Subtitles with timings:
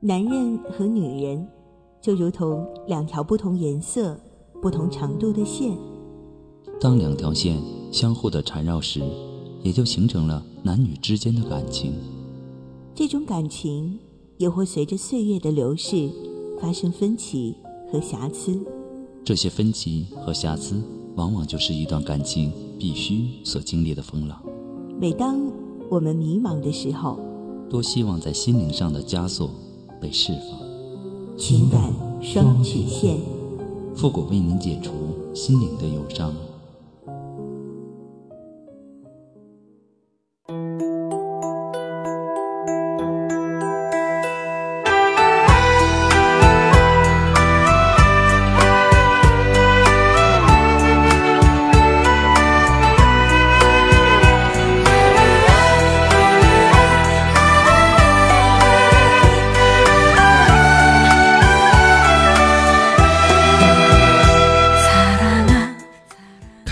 [0.00, 1.48] 男人和女人
[2.02, 4.14] 就如同两条不同颜色、
[4.60, 5.74] 不同长度的线。
[6.78, 7.58] 当两条线
[7.90, 9.00] 相互的缠绕时，
[9.62, 11.94] 也就形成了男女之间的感情。
[12.94, 13.98] 这种感情
[14.36, 16.10] 也会随着岁月的流逝
[16.60, 17.54] 发生分歧
[17.90, 18.54] 和瑕疵。
[19.24, 20.80] 这些分歧和瑕疵，
[21.14, 24.40] 往往就是一段感情必须所经历的风浪。
[25.00, 25.40] 每当
[25.88, 27.18] 我们迷茫的时候，
[27.70, 29.50] 多希望在心灵上的枷锁
[30.00, 31.38] 被释放。
[31.38, 31.92] 情感
[32.22, 33.18] 双曲线，
[33.94, 34.92] 复古为您解除
[35.34, 36.34] 心灵的忧伤。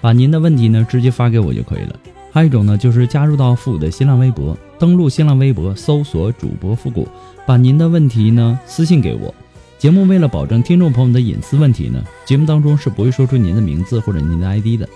[0.00, 1.96] 把您的问题呢直接发给我就可以了。
[2.30, 7.08] 还有一种呢，就是加入到复古的新浪微博，登录新浪微博，搜索主播复古，
[7.46, 9.34] 把您的问题呢私信给我。
[9.78, 14.88] 节目为了保证听众朋友们的隐私问题呢，节目当中是不会说出您的名字或者您的 ID 的。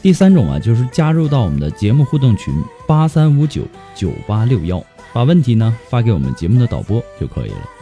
[0.00, 2.54] 第三种啊，就是加入到我们的节目互动群
[2.86, 3.62] 八三五九
[3.94, 7.73] 九八六幺，把问题呢发给我们节目的导播就可以了。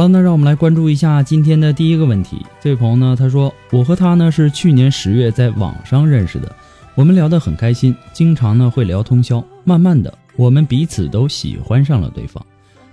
[0.00, 2.38] 了，那让我们来关注一下今天的第一个问题。
[2.58, 6.50] 这位朋友呢，他说：“我和他呢是去年十月在网上认识的，
[6.94, 9.44] 我们聊得很开心，经常呢会聊通宵。
[9.62, 12.42] 慢慢的，我们彼此都喜欢上了对方，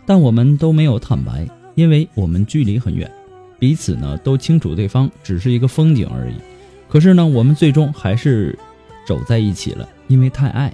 [0.05, 3.09] 但我们都没有坦白，因为我们距离很远，
[3.57, 6.35] 彼此呢都清楚对方只是一个风景而已。
[6.89, 8.57] 可是呢，我们最终还是
[9.07, 10.73] 走在一起了，因为太爱。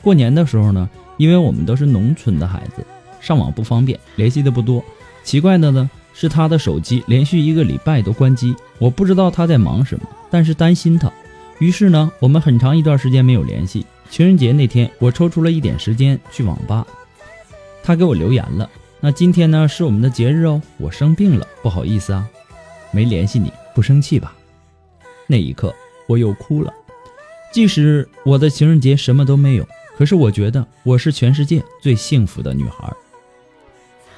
[0.00, 2.82] 过年的时候呢，因为我们都是农村的孩子，
[3.20, 4.82] 上网不方便，联系的不多。”
[5.24, 11.12] 奇怪的呢是他的手机连续一个礼拜都关机，我不知道他在忙什么，但是担心他。
[11.58, 13.84] 于是呢，我们很长一段时间没有联系。
[14.10, 16.86] 情人节那天，我抽出了一点时间去网吧，
[17.82, 18.68] 他给我留言了。
[19.00, 22.26] 那今天呢是我们的节日哦，我生病了，不好意思啊，
[22.90, 24.34] 没联系你，不生气吧？
[25.26, 25.74] 那一刻
[26.06, 26.72] 我又哭了。
[27.52, 32.92] 即使我的情人节什么都没有，可是我觉得我是全世界最幸福的女孩。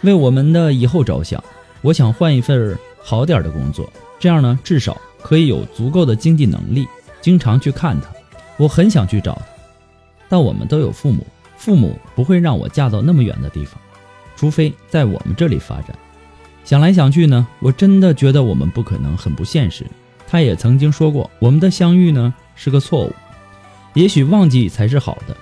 [0.03, 1.43] 为我们的以后着想，
[1.83, 6.89] 我想换一份好点的工作，这样呢，至少可以有足够的经济能力，
[7.21, 8.09] 经常去看他。
[8.57, 9.43] 我很想去找他，
[10.29, 13.81] 但我们都有父母，父母不会让我嫁到那么远的地方，
[14.37, 15.97] 除非在我们这里发展。
[16.65, 19.87] 想来想去呢，我真的觉得我们不可能，很不现实。
[20.27, 23.13] 他也曾经说过，我们的相遇呢是个错误，
[23.95, 25.37] 也许忘记才是好的，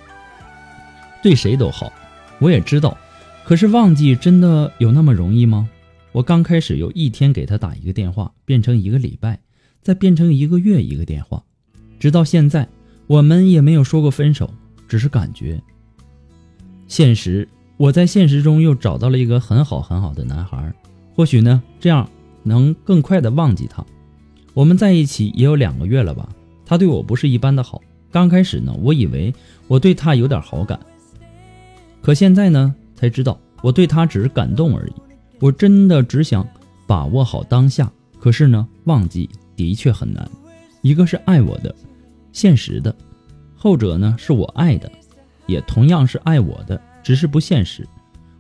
[1.22, 1.92] 对谁都好。
[2.38, 2.96] 我也知道。
[3.48, 5.70] 可是忘记真的有那么容易吗？
[6.12, 9.40] 我刚开始由一天给他打一个电话，变成一个礼拜，
[9.80, 11.42] 再变成一个月一个电话，
[11.98, 12.68] 直到现在，
[13.06, 14.52] 我们也没有说过分手，
[14.86, 15.58] 只是感觉。
[16.88, 17.48] 现实，
[17.78, 20.70] 我在现实中又找到了一个很好很好的男孩，
[21.14, 22.06] 或许呢，这样
[22.42, 23.82] 能更快的忘记他。
[24.52, 26.28] 我们在一起也有两个月了吧？
[26.66, 27.80] 他对我不是一般的好。
[28.10, 29.32] 刚开始呢，我以为
[29.68, 30.78] 我对他有点好感，
[32.02, 32.74] 可现在呢？
[32.98, 34.92] 才知道我对他只是感动而已，
[35.38, 36.44] 我真的只想
[36.84, 37.88] 把握好当下。
[38.18, 40.28] 可是呢，忘记的确很难。
[40.82, 41.72] 一个是爱我的，
[42.32, 42.92] 现实的；
[43.54, 44.90] 后者呢是我爱的，
[45.46, 47.86] 也同样是爱我的，只是不现实。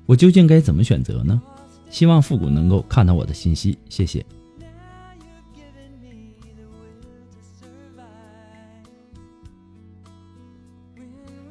[0.06, 1.40] 我究竟该怎么选择呢？
[1.88, 4.26] 希望复古能够看到我的信息，谢谢。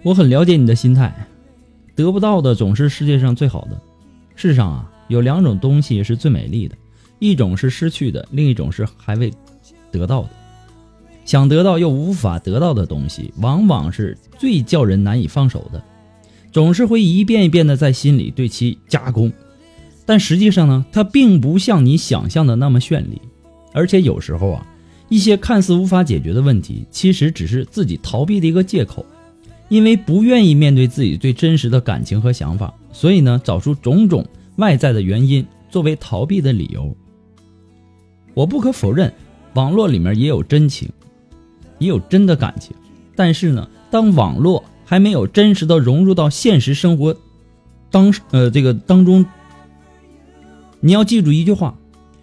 [0.04, 1.28] 我很了解你的心态。
[1.98, 3.82] 得不到的总是世界上最好的。
[4.36, 6.78] 世上啊，有两种东西是最美丽的，
[7.18, 9.34] 一种是失去的，另一种是还未
[9.92, 10.30] 得到的。
[11.26, 15.84] 想得到又无法得到的东西，往往是最叫人难以放手的，
[16.52, 19.34] 总是会一遍一遍的在心里对其加工。
[20.06, 23.20] 但实际上呢，它并不像你想象的那么绚丽，
[23.74, 24.68] 而且有时候啊，
[25.10, 29.04] 一些看似无法解决的问题，其实只是自己逃避的一个借口，
[29.70, 34.26] 因为不愿意面对自己最真实的感情和想法，所以呢，找出种种
[34.58, 36.96] 外在的原因作为逃避的理由。
[38.34, 39.14] 我不可否认，
[39.54, 40.90] 网络里面也有真情，
[41.80, 42.76] 也有真的感情，
[43.16, 47.16] 但是呢，当网络还没有真实的融入到现实生活
[47.92, 49.26] 当呃这个当中。
[50.80, 51.76] 你要记住一句话：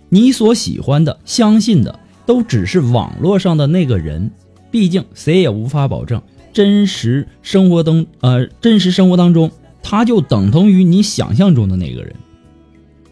[0.08, 4.30] 你所喜欢的、相信的，都只是网络上的那个人。
[4.70, 6.20] 毕竟谁也无法保证
[6.54, 9.50] 真实生活当，呃，真实生活当中，
[9.82, 12.16] 他就等同于你想象中的那个人。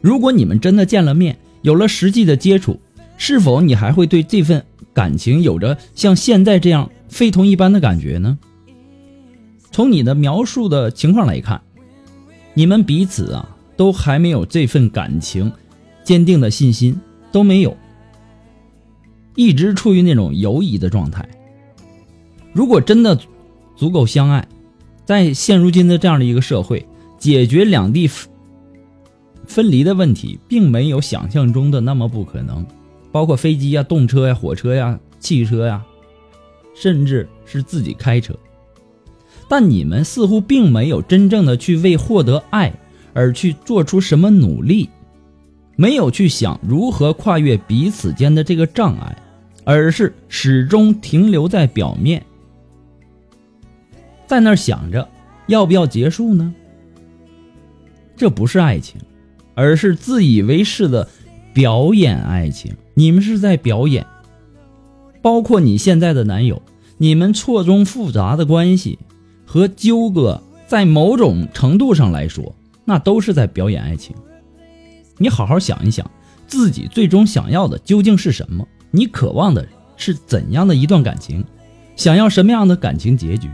[0.00, 2.80] 如果你们真的见了面，有了实际的接触，
[3.18, 8.38] 是否你还会对这份感情有着像现在这样非同一般的感觉呢？
[9.70, 11.60] 从你的描述的情况来看，
[12.54, 13.48] 你们彼此啊。
[13.74, 15.50] 都还没有这份感情，
[16.04, 17.00] 坚定的信心
[17.32, 17.74] 都没有，
[19.34, 21.26] 一直处于那种犹疑的状态。
[22.52, 23.19] 如果真的
[23.76, 24.46] 足够相爱，
[25.04, 26.87] 在现如今的这样的一个社会，
[27.19, 28.08] 解决两地
[29.46, 32.64] 分离的问题，并没有想象中的那么不可能。
[33.10, 35.84] 包括飞机呀、动车呀、火车呀、汽车呀，
[36.75, 38.34] 甚至是自己开车，
[39.49, 42.72] 但你们似乎并没有真正的去为获得爱。
[43.14, 44.88] 而去做出什么努力，
[45.76, 49.14] 没有去想如何跨越彼此间的这个障碍，
[49.64, 52.25] 而是始终停留在表面，
[54.32, 55.11] 在那儿想着
[55.46, 56.55] 要不要结束呢？
[58.17, 58.99] 这不是爱情，
[59.55, 61.06] 而是自以为是的
[61.52, 62.75] 表演爱情。
[62.94, 64.06] 你们是在表演，
[65.20, 66.62] 包括你现在的男友，
[66.96, 68.99] 你们错综复杂的关系
[69.44, 72.55] 和纠葛，在某种程度上来说。
[72.87, 74.17] 那都是在表演爱情。
[75.19, 76.11] 你好好想一想，
[76.46, 78.67] 自己最终想要的究竟是什么？
[78.93, 79.69] 你渴望的
[79.99, 81.44] 是怎样的一段感情？
[81.96, 83.50] 想要什么样的感情结局？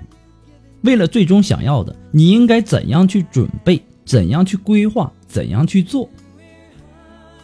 [0.82, 3.82] 为了最终想要的，你应该怎样去准备？
[4.04, 5.12] 怎样去规划？
[5.26, 6.08] 怎样去做？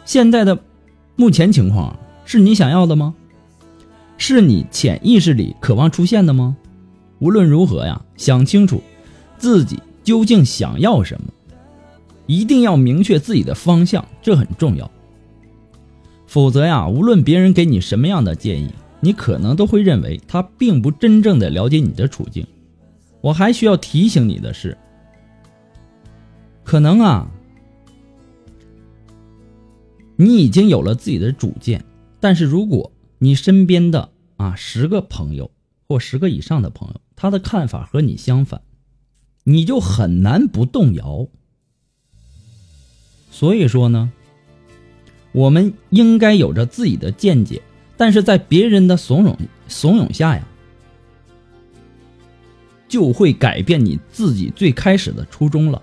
[0.03, 0.57] 现在的
[1.15, 3.13] 目前情况是你想要的吗？
[4.17, 6.55] 是你潜意识里渴望出现的吗？
[7.19, 8.81] 无论如何呀，想清楚
[9.37, 11.27] 自己究竟想要什么。
[12.25, 14.89] 一定要明确自己的方向，这很重要。
[16.25, 18.71] 否则呀，无论别人给你什么样的建议，
[19.01, 22.47] 你可能都会认为他并不真正的了解你的处境。
[23.25, 24.77] 我还需要提醒你的是，
[26.63, 27.27] 可能啊，
[30.15, 31.83] 你已经有了自己的主见，
[32.19, 35.49] 但是如果你身边的啊十个朋友
[35.87, 38.61] 或十个以上的朋友，他的看法和你相反，
[39.43, 41.27] 你就很难不动摇。
[43.31, 44.11] 所以说呢，
[45.31, 47.63] 我们应该有着自己的见解，
[47.97, 49.35] 但是在别人的怂恿
[49.67, 50.47] 怂恿下呀，
[52.95, 55.81] 就会改变你自己最开始的初衷了。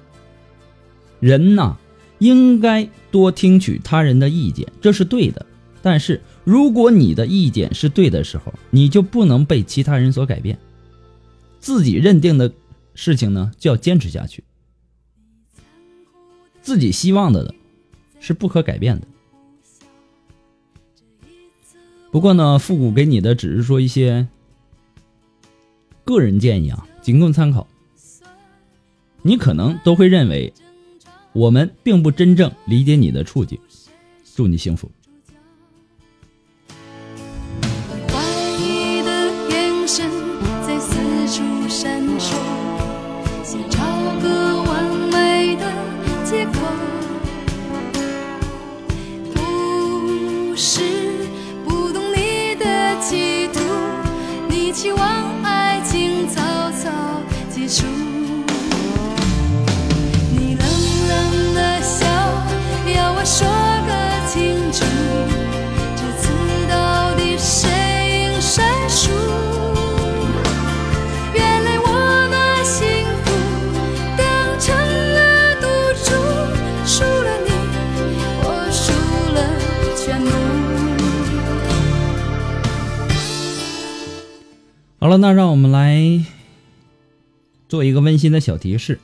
[1.21, 1.77] 人呐，
[2.21, 5.45] 应该多听取他人的意见，这是对的。
[5.83, 10.59] 但是如果你的意见是对的时候，你就不能被其他人所改变，
[11.61, 12.51] 自己认定的
[12.95, 14.43] 事情呢，就要坚持下去。
[16.63, 17.55] 自己希望的的，
[18.21, 19.07] 是不可改变的。
[22.11, 24.27] 不过呢，复古给你的只是说一些
[26.05, 27.69] 个人建议啊，仅供参考。
[29.21, 30.53] 你可能都会认为
[31.33, 33.59] 我们并不真正理解你的处境。
[34.35, 34.91] 祝你幸福。
[85.13, 86.25] 了，那让我们来
[87.69, 88.99] 做一个温馨的小提示：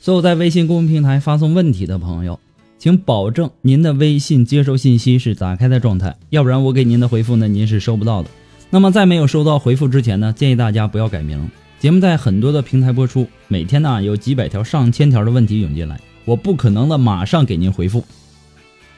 [0.00, 2.40] 所有在微信公众平台发送问题的朋友，
[2.78, 8.30] 请保证您的微信接收信息是打开的状态，要不然我给您的回复呢，您是收不到的。
[8.70, 11.50] 那么在没有收到回复之前呢，建议大家不要改名。
[11.78, 18.04] 节目在很多的平台播出，每天呢有几百条、上千条的问题涌进来，我不可能的马上给您回复。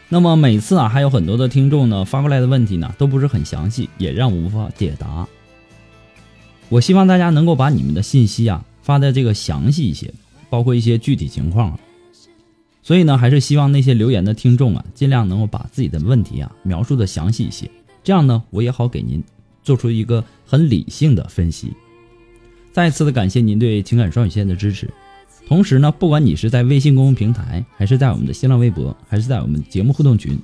[0.08, 5.26] 那么每次啊，还有很多的听众呢发过来的问题呢，都不是很详细，也让我无法解答。
[6.72, 10.10] 我希望大家能够把你们的信息啊发的这个详细一些，
[10.48, 11.78] 包括一些具体情况啊。
[12.82, 17.70] 所以呢，还是希望那些留言的听众啊，尽量能够把自己的问题啊描述的详细一些，
[18.02, 19.22] 这样呢，我也好给您
[19.62, 21.70] 做出一个很理性的分析。
[22.72, 24.88] 再次的感谢您对情感双语线的支持。
[25.46, 30.38] 同时呢，不管你是在微信公众平台，还是在我们的新浪微博，还是在我们节目互动群，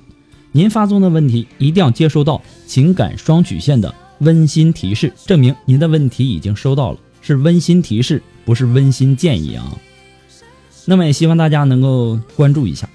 [0.51, 9.65] 您发送的问题一定要接收到情感双曲线的温馨提示，证明您的问题已经收到了，是温馨提示，不是温馨建议啊。
[10.85, 12.89] 那么也希望大家能够关注一下。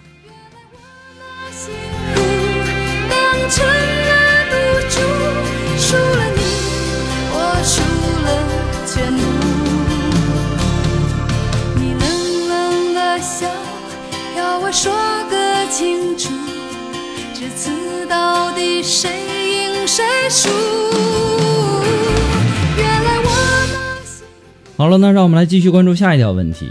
[17.36, 20.48] 这次到底谁赢谁输？
[24.76, 26.68] 好了，那让我们来继续关注下一条问题。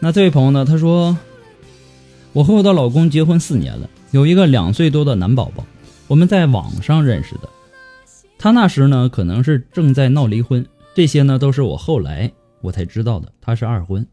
[0.00, 0.66] 那这位朋友呢？
[0.66, 1.16] 他说
[2.34, 5.64] ：“我和我的老公结婚四年了，有一个两岁多的男宝宝。
[6.08, 7.48] 我们在网上认识的，
[8.38, 10.64] 他那时呢可能是正在闹离婚，
[10.94, 13.32] 这些呢都是我后来我才知道的。
[13.40, 14.06] 他是二婚，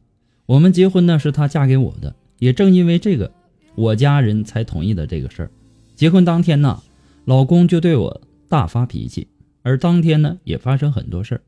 [0.45, 3.29] 我们结婚呢是他嫁给我的。”也正因为这个，
[3.75, 5.51] 我家人才同意的这个事儿。
[5.95, 6.81] 结婚当天呢，
[7.25, 9.27] 老公就对我大发脾气，
[9.61, 11.41] 而当天呢也发生很多事儿。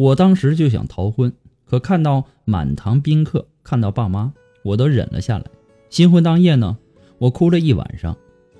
[0.00, 1.30] 我当时就想逃婚，
[1.66, 5.44] 可看到满堂宾客，看到爸妈，我都忍了下来。
[5.90, 6.78] 新婚当夜呢，
[7.18, 8.16] 我哭了一晚上。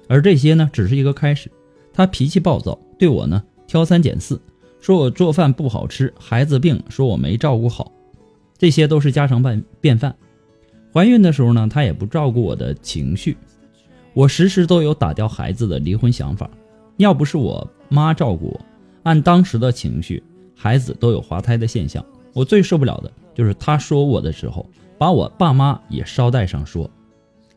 [0.06, 1.50] 而这些呢，只是一个开始。
[1.94, 4.38] 他脾气暴躁，对我呢挑三拣四，
[4.82, 7.90] 说我做饭不好吃，孩子病，说我没照顾好，
[8.58, 10.14] 这些都是家常便便饭。
[10.92, 13.38] 怀孕的时候呢，他也不照顾我的情绪，
[14.12, 16.50] 我时时都有打掉孩子的离婚想法。
[16.98, 18.60] 要不是我妈照顾我，
[19.04, 20.22] 按当时的情绪，
[20.62, 22.04] 孩子都有滑胎的现象。
[22.34, 26.90] 我最受不了的就是他说我的时候，把我爸妈也捎带上说，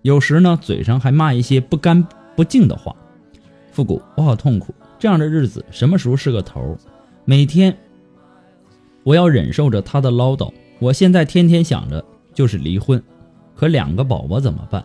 [0.03, 2.95] 有时呢嘴上还骂一些不干不净的话。
[3.74, 6.77] 复古，我好痛苦，这样的日子什么时候是个头？
[7.25, 7.77] 每天
[9.03, 13.03] 我要忍受着他的唠叨，我现在天天想着就是离婚。
[13.53, 14.83] 可两个宝宝怎么办？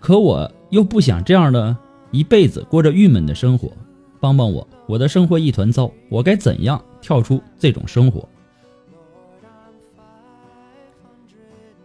[0.00, 1.74] 可我又不想这样的
[2.10, 3.72] 一辈子过着郁闷的生活，
[4.20, 4.68] 帮帮我！
[4.86, 8.28] 我的生活一团糟，我该怎样跳出这种生活？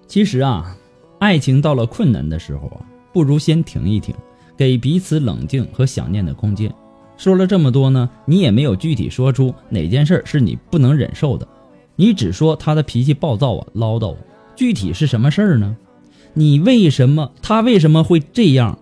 [0.07, 0.75] 其实啊，
[1.19, 2.81] 爱情到了困难的时候啊，
[3.13, 4.15] 不如先停一停，
[4.57, 6.73] 给彼此冷静和想念的空间。
[7.15, 11.47] 说了这么多呢，你也没有具体说出哪件事是你不能忍受的，
[11.95, 14.15] 你只说他的脾气暴躁啊，唠叨。
[14.55, 15.77] 具体是什么事儿呢？
[16.33, 18.77] 你为什么他为什么会这样？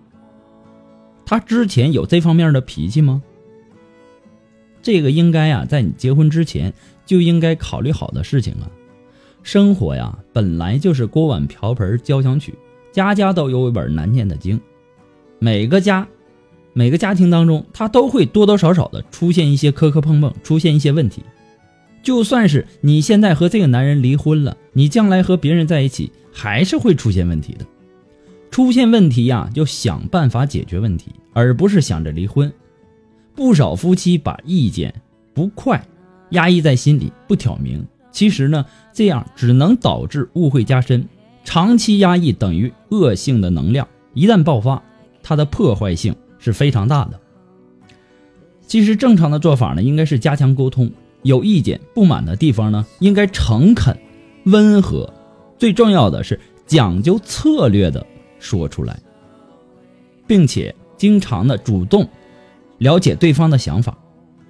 [1.26, 3.22] 他之前有这方面的脾气吗？
[4.88, 6.74] 这个应该啊，在你结婚之前
[7.06, 8.72] 就应该考虑好的事情啊。
[9.44, 12.54] 生活呀，本来就是锅碗瓢盆交响曲，
[12.94, 14.58] 家家都有一本难念的经。
[15.40, 16.08] 每个家，
[16.72, 21.22] 每个家庭当中，他都会多多少少的出现一些磕磕碰碰，出现一些问题。
[22.02, 27.66] 就算是你现在和这个男人离婚了，你将来和别人在一起还是会出现问题的。
[28.50, 32.50] 出现问题呀，就想办法解决问题，而不是想着离婚。
[33.38, 34.92] 不少夫妻把意见
[35.36, 35.82] 不快
[36.32, 37.86] 压抑在心里，不挑明。
[38.12, 41.08] 其实呢，这样只能导致误会加深。
[41.44, 44.84] 长期压抑等于恶性的能量，一旦爆发，
[45.22, 47.20] 它的破坏性是非常大的。
[48.66, 50.92] 其实正常的做法呢，应该是加强沟通。
[51.22, 53.96] 有意见不满的地方呢，应该诚恳、
[54.46, 55.14] 温和，
[55.60, 58.04] 最重要的是讲究策略的
[58.40, 59.00] 说出来，
[60.26, 62.08] 并且经常的主动
[62.78, 63.98] 了解对方的想法。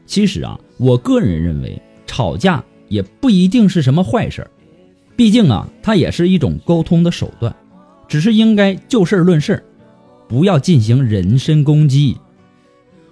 [0.05, 4.47] 其实啊，我个人认为吵架也不一定是什么坏事
[5.15, 7.55] 毕竟啊，它也是一种沟通的手段，
[8.07, 9.63] 只是应该就事论事
[10.27, 12.17] 不要进行人身攻击。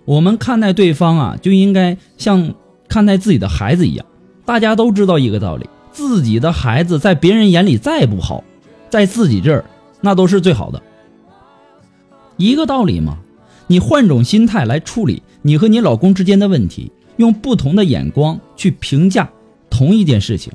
[0.06, 2.54] 我们看待对方啊，就应该像。
[2.88, 4.06] 看待自己的孩子一样，
[4.46, 8.44] 大家都知道一个道理：自己的孩子在别人眼里再不好，
[8.92, 9.66] 在自己这儿
[10.02, 10.82] 那都是最好的。
[12.38, 13.18] 一个道理嘛，
[13.68, 19.30] 你换种心态来处理你和你老公之间的问题，用不同的眼光去评价
[19.70, 20.54] 同一件事情，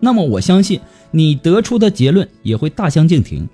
[0.00, 0.80] 那么我相信
[1.10, 3.48] 你得出的结论也会大相径庭。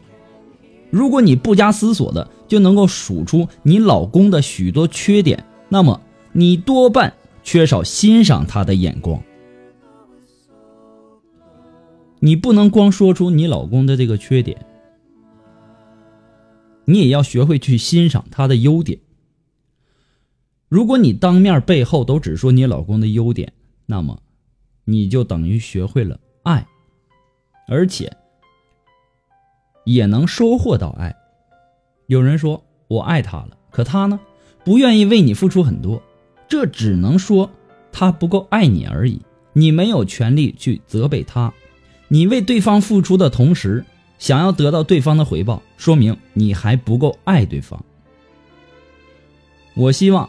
[0.90, 6.00] 如果你不加思索的就能够数出你老公的许多缺点，那么
[6.33, 7.12] 你多半。
[7.45, 9.18] 缺少欣赏他的眼光。
[12.21, 14.66] 你不能光说出你老公的这个缺点，
[16.90, 18.99] 你也要学会去欣赏他的优点。
[20.71, 23.52] 如果你当面背后都只说你老公的优点，
[23.85, 24.23] 那么
[24.87, 26.66] 你就等于学会了爱，
[27.66, 28.11] 而且
[29.85, 31.14] 也能收获到爱。
[32.07, 34.18] 有人说我爱他了，可他呢，
[34.64, 36.02] 不愿意为你付出很多，
[36.49, 37.50] 这只能说
[37.92, 39.21] 他不够爱你而已。
[39.52, 41.52] 你没有权利去责备他，
[42.09, 43.85] 你为对方付出的同时，
[44.18, 47.82] 想要得到对方的回报，说明你还不够爱对方。
[49.75, 50.28] 我希望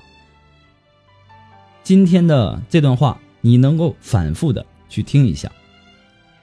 [1.83, 5.51] 今天的这段话你能够反复的去听一下，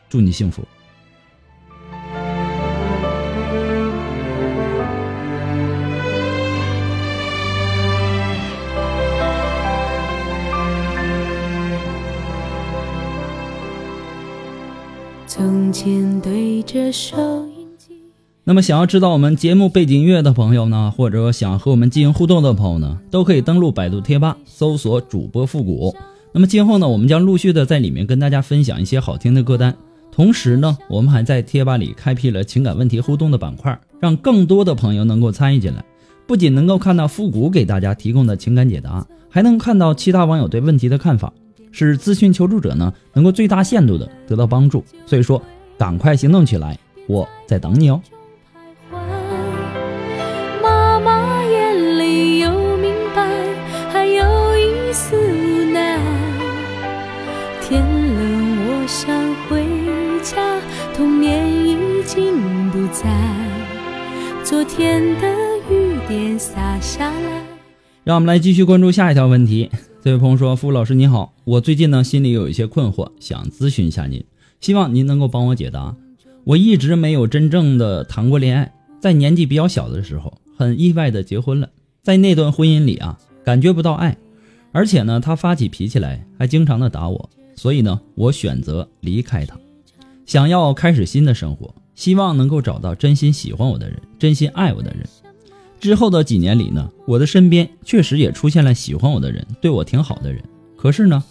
[0.09, 0.67] 祝你幸福。
[18.45, 25.93] 那么，想要知道我们节目背景音乐的朋友呢，或者想和我们进行互动的朋友呢，都可以登录百度贴吧，搜索主播复古。
[26.33, 29.77] 那么今后呢，我们将陆续的在里面跟大家分享一些好听的歌单。
[30.13, 35.85] 同时呢，我们还在贴吧里开辟了情感问题互动的板块，让更多的朋友能够参与进来。
[36.29, 41.33] 不仅能够看到复古给大家提供的情感解答，还能看到其他网友对问题的看法。
[41.73, 45.43] 使咨询求助者呢能够最大限度的得到帮助，所以说
[45.79, 48.01] 赶快行动起来，我在等你哦。
[50.63, 53.31] 妈妈眼里有明白，
[53.93, 54.25] 还有
[54.57, 56.01] 一丝无奈。
[57.61, 59.67] 天冷，我想回
[60.23, 60.59] 家，
[60.95, 63.05] 童年已经不在。
[64.43, 65.29] 昨天的
[65.69, 67.43] 雨点洒下来。
[68.03, 69.69] 让我们来继续关注下一条问题。
[70.01, 74.25] 这位朋友说：“付老师你好，我最近呢心里有一些困惑，想咨询一下您，
[74.61, 75.95] 希望您能够帮我解答。
[76.45, 81.69] 我一直没有真正的谈过恋爱，在年纪比较小的时候，很意外的结婚了。
[82.03, 84.17] 在那段婚姻里啊，感觉不到爱，
[84.73, 89.59] 而且呢，他发起脾气来还经常的打我，所以呢，我选择离开他，
[90.25, 95.05] 想要开始新的生活，希望能够找到真心喜欢我的人，真心爱我的人。”
[95.79, 100.43] 之后的几年里呢，我的身边确实也出现了喜欢我的人，对我挺好的人。
[100.77, 101.23] 可是呢，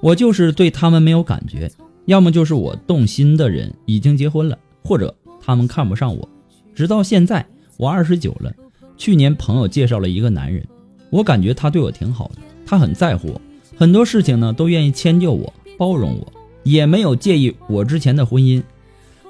[0.00, 1.70] 我就是对他们没有感觉，
[2.06, 6.28] 要么就是我动心的人已经结婚了，或者他们看不上我。
[6.74, 8.52] 直到现在，我二十九了。
[8.96, 10.66] 去年朋友介绍了一个男人，
[11.10, 13.40] 我感觉他对我挺好的，他很在乎我，
[13.76, 18.62] 很多事情呢都愿意迁就我、包容我，也没有介意我之前的婚姻。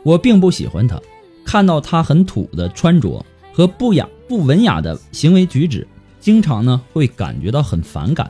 [0.02, 1.00] 我并不喜欢他，
[1.44, 4.08] 看到他很土的穿着和不雅。
[4.28, 5.86] 不文雅的行为举止，
[6.18, 8.28] 经常呢会感觉到很反感。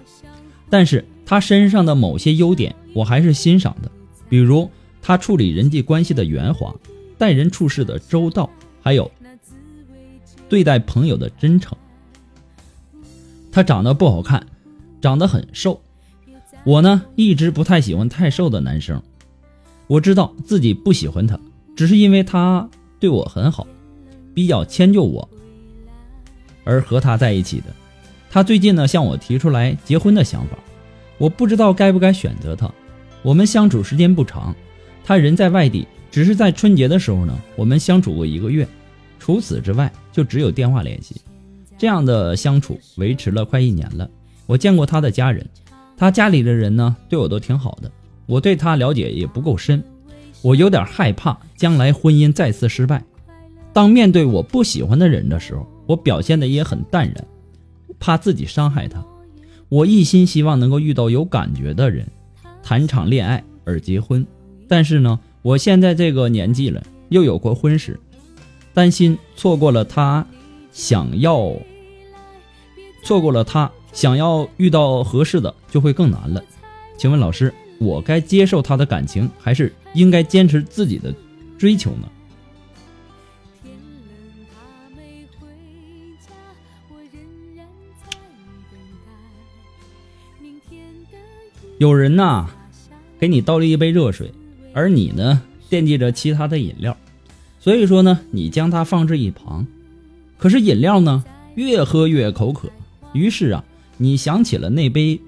[0.69, 3.91] 但是他身上的某些优点，我还是欣赏的，
[4.29, 6.75] 比如他处理人际关系的圆滑，
[7.17, 8.51] 待人处事的周到，
[8.83, 9.11] 还有
[10.49, 11.77] 对待朋友的真诚。
[13.53, 14.47] 他长得不好看，
[15.01, 15.81] 长得很瘦。
[16.65, 19.01] 我呢一直不太喜欢太瘦的男生。
[19.87, 21.39] 我知道自己不喜欢他，
[21.77, 23.67] 只是因为他对我很好，
[24.35, 25.29] 比较迁就我。
[26.65, 27.67] 而和他在一起的，
[28.29, 30.59] 他最近呢向我提出来结婚的想法，
[31.19, 32.69] 我不知道该不该选择他。
[33.27, 34.55] 我们相处时间不长，
[35.05, 38.65] 他人在外地，只是在春节的时候呢，我们相处过一个月，
[39.19, 41.21] 除此之外就只有电话联系。
[41.77, 44.09] 这样的相处维持了快一年了。
[44.47, 45.45] 我见过他的家人，
[45.97, 47.91] 他家里的人呢对我都挺好的。
[48.27, 49.83] 我对他了解也不够深，
[50.41, 53.03] 我有点害怕将来婚姻再次失败。
[53.73, 55.67] 当面对我不喜欢的人的时候。
[55.87, 57.25] 我表现的也很淡然，
[57.99, 59.05] 怕自己伤害他。
[59.69, 62.09] 我一心希望能够遇到有感觉的人，
[62.67, 64.27] 谈场恋爱而结婚。
[64.67, 67.97] 但是呢，我现在这个年纪了，又有过婚史，
[68.75, 70.27] 担心错过了他，
[70.73, 71.53] 想要
[73.05, 76.43] 错过了他，想要遇到合适的就会更难了。
[76.99, 81.15] 请问老师，我该接受他的感情，还是应该坚持自己的
[81.57, 82.09] 追求呢？
[91.79, 92.49] 有人呐，
[93.19, 94.33] 给你倒了一杯热水，
[94.73, 96.97] 而你呢惦记着其他的饮料，
[97.59, 99.67] 所以说呢，你将它放置一旁。
[100.39, 101.25] 可是饮料呢，
[101.55, 102.71] 越喝越口渴，
[103.13, 103.65] 于是啊，
[103.97, 105.19] 你想起了那杯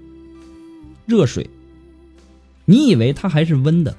[1.07, 1.49] 热水，
[2.65, 3.97] 你以为它还是温的，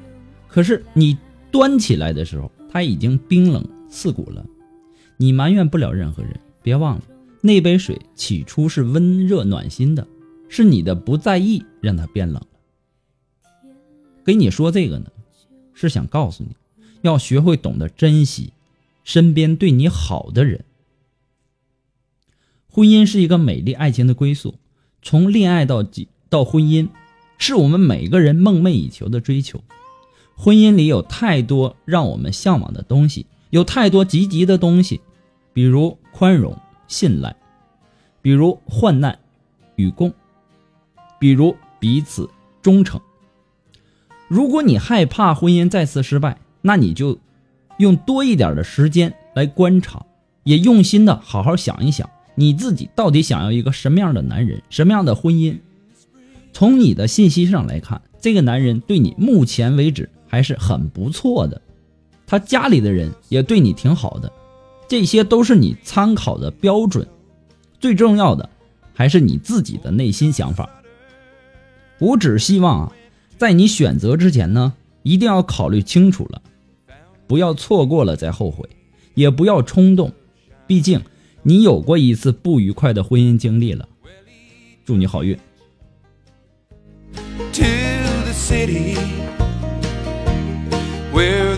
[0.48, 1.18] 可是你
[1.52, 4.46] 端起来的时候，它已经冰冷刺骨了。
[5.18, 7.04] 你埋怨不了任何人，别忘了
[7.42, 10.08] 那杯水起初是温热暖心的。
[10.52, 12.42] 是你的不在意让它变冷
[14.30, 15.08] 给你说这个呢，
[15.74, 16.56] 是想告诉你，
[17.02, 18.54] 要学会懂得珍惜
[19.04, 20.66] 身边对你好的人。
[22.70, 24.54] 婚姻是一个美丽爱情的归宿，
[25.02, 25.84] 从恋爱到
[26.30, 26.90] 到婚姻，
[27.40, 29.64] 是我们每个人梦寐以求的追求。
[30.36, 35.02] 婚姻里有太多让我们向往的东西，有太多积极的东西，
[35.54, 36.56] 比如宽容、
[36.88, 37.36] 信赖，
[38.22, 39.18] 比如患难
[39.76, 40.14] 与共，
[41.20, 42.30] 比如彼此
[42.62, 43.02] 忠诚。
[44.30, 47.18] 如果你害怕婚姻再次失败，那你就
[47.80, 50.06] 用多一点的时间来观察，
[50.44, 55.58] 也用心的好好想一想，你自己到底想要一个什么样的男人，什么样的婚姻？
[56.54, 61.60] 从你的信息上来看，这个男人对你目前为止还是很不错的，
[62.28, 64.32] 他家里的人也对你挺好的，
[64.88, 67.08] 这些都是你参考的标准。
[67.80, 68.48] 最重要的
[68.94, 70.70] 还是你自己的内心想法。
[71.98, 72.94] 我只希望啊，
[73.40, 76.42] 在你选择之前呢，一定要考虑清楚了，
[77.26, 78.68] 不要错过了再后悔，
[79.14, 80.12] 也不要冲动，
[80.68, 81.02] 毕竟
[81.42, 83.88] 你有过一次不愉快的婚姻经历了。
[84.84, 85.40] 祝你好运。
[87.54, 87.64] to
[88.26, 88.98] the city
[91.14, 91.49] where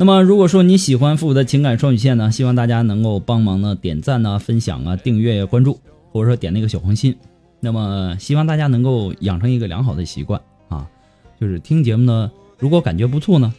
[0.00, 5.76] 那么，如果说你喜欢复古的情感双曲线呢，希望大家能够帮忙呢点赞呐、分享啊、订阅、关注，
[6.12, 7.12] 或者说点那个小红心。
[7.58, 10.88] 那么，希望大家能够养成一个良好的习惯啊，
[11.40, 12.30] 就是听节目呢，
[12.60, 13.52] 如果感觉不错呢，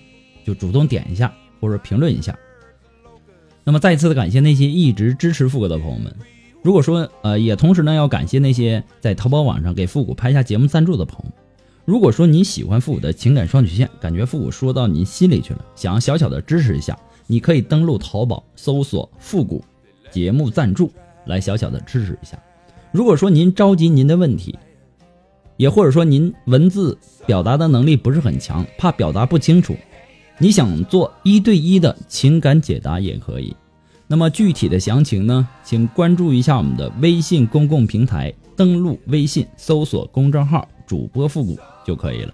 [0.45, 2.34] 就主动点一下或者评论一下。
[3.65, 6.15] 那么，再次的感谢那些一直支持复古的朋友们。
[6.63, 11.32] 如果说呃，也同时呢要感谢那些在淘宝网上给复古拍下节目赞助的朋友。
[11.89, 19.65] 如果说你喜欢复古的情感双曲线，感觉复古说到您心里去了，想要小小的支持一下，你可以登录淘宝搜索“复古
[20.12, 20.91] 节目赞助”
[21.25, 22.38] 来小小的支持一下。
[22.91, 24.56] 如果说您着急您的问题，
[25.58, 29.75] 也或者说您文字表达的能力不是很强，怕表达不清楚，
[30.38, 33.56] 你想做一对一的情感解答也可以。
[34.06, 42.34] 那么具体的详情呢，请关注一下我们的微信公共平台，登录微信搜索公众号“主播复古”就可以了。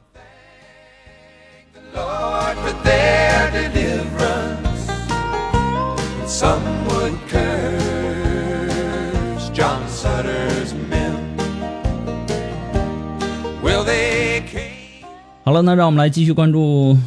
[15.44, 16.98] 好了，那让我们来继续关注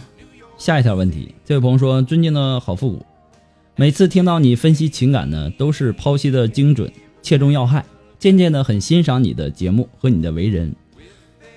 [0.58, 1.34] 下一条问题。
[1.46, 3.06] 这位朋友说：“尊敬的好复古，
[3.74, 7.82] 每次听到你分析情感呢，都是剖析的精准，切中要害。
[8.18, 10.74] 渐渐的很欣赏你的节目和你的为人。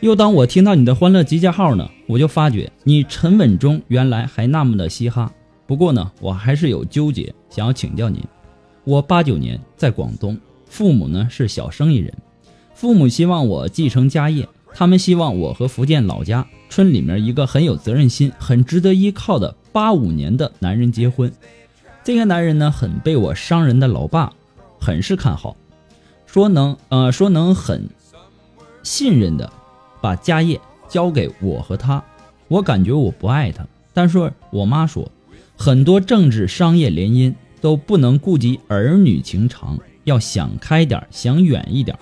[0.01, 5.31] 又当我听到你的欢乐集结号呢，我就发觉你沉稳中原来还那么的嘻哈。
[5.67, 8.19] 不过呢，我还是有纠结，想要请教您。
[8.83, 10.35] 我八九年在广东，
[10.65, 12.11] 父母呢是小生意人，
[12.73, 21.31] 父母希望我继承家业，他们希望我和福建老家村里面一个很有责任心、很值得依靠的八五年的男人结婚。
[22.03, 24.33] 这个男人呢，很被我商人的老爸
[24.79, 25.55] 很是看好，
[26.25, 27.87] 说能呃说能很
[28.81, 29.53] 信任的
[30.01, 30.59] 把家业
[30.89, 32.03] 交给我和他。
[32.47, 35.09] 我感觉我不爱他，但是我妈说，
[35.55, 41.97] 很多政治商业联姻都不能顾及儿女情长，要想开点，想远一点。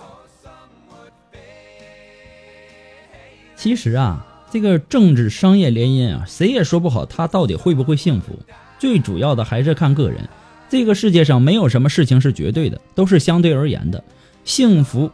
[3.55, 8.39] 其实啊，这个政治商业联姻啊，谁也说不好他到底会不会幸福。
[8.79, 10.27] 最主要的还是看个人。
[10.69, 14.03] 这个世界上没有什么事情是绝对的，都是相对而言的。
[14.45, 15.11] 幸福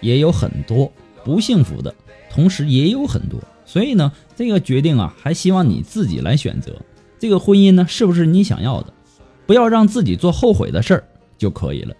[0.00, 0.92] 也有很多，
[1.24, 1.94] 不幸福的
[2.30, 3.40] 同时也有很多。
[3.64, 6.74] 所以呢，这个决定啊，还希望你自己来选择。
[7.18, 8.92] 这个婚姻呢，是不是你想要的？
[9.46, 11.04] 不要让自己做后悔的事儿
[11.38, 11.94] 就可以了。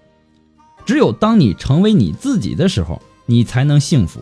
[0.84, 4.20] 只有当你成为你自己的时候，你才能幸福。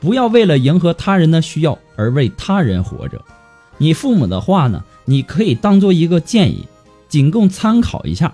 [0.00, 3.24] 不要为了迎合他人的需要而为他人活着。
[3.78, 6.66] 你父母的话呢，你可以当做一个建议，
[7.08, 8.32] 仅供参考一下。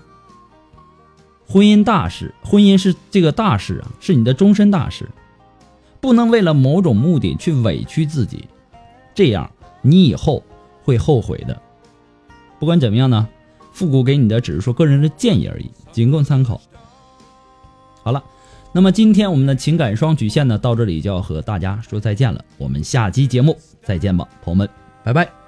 [1.46, 5.08] 婚姻大事，婚姻是这个大事啊，是你的终身大事，
[6.00, 8.48] 不能为了某种目的去委屈自己，
[9.14, 9.50] 这样
[9.82, 10.42] 你以后
[10.82, 11.60] 会后悔的。
[12.58, 13.28] 不管怎么样呢，
[13.72, 16.60] 复古给你的只是说个人的建议而已，仅供参考。
[18.02, 18.22] 好了，
[18.72, 22.44] 那么今天我们的情感双曲线呢，到这里就要和大家说再见了。
[22.56, 24.68] 我们下期节目再见吧，朋友们，
[25.04, 25.39] 拜拜。